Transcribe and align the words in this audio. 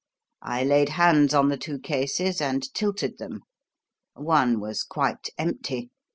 I 0.41 0.63
laid 0.63 0.89
hands 0.89 1.31
on 1.31 1.49
the 1.49 1.57
two 1.59 1.77
cases 1.77 2.41
and 2.41 2.63
tilted 2.73 3.19
them. 3.19 3.41
One 4.15 4.59
was 4.59 4.81
quite 4.81 5.29
empty. 5.37 5.91